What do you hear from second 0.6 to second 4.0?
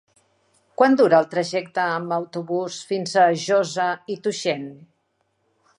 Quant dura el trajecte en autobús fins a Josa